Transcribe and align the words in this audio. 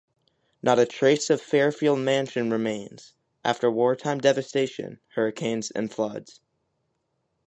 Not 0.63 0.79
a 0.79 0.87
trace 0.87 1.29
of 1.29 1.43
Fairfield 1.43 1.99
mansion 1.99 2.49
remains, 2.49 3.13
after 3.45 3.69
wartime 3.69 4.17
devastation, 4.17 4.99
hurricanes 5.13 5.69
and 5.69 5.93
floods. 5.93 6.41